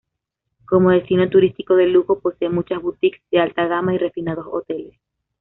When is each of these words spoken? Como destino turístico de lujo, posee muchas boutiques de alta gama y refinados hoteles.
Como 0.65 0.89
destino 0.89 1.29
turístico 1.29 1.75
de 1.75 1.85
lujo, 1.85 2.19
posee 2.21 2.49
muchas 2.49 2.81
boutiques 2.81 3.21
de 3.29 3.39
alta 3.39 3.67
gama 3.67 3.93
y 3.93 3.99
refinados 3.99 4.47
hoteles. 4.49 4.97